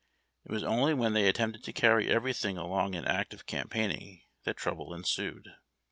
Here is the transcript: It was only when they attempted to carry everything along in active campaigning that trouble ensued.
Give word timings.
It 0.45 0.51
was 0.51 0.63
only 0.63 0.95
when 0.95 1.13
they 1.13 1.27
attempted 1.29 1.63
to 1.63 1.71
carry 1.71 2.09
everything 2.09 2.57
along 2.57 2.95
in 2.95 3.05
active 3.05 3.45
campaigning 3.45 4.23
that 4.45 4.57
trouble 4.57 4.95
ensued. 4.95 5.47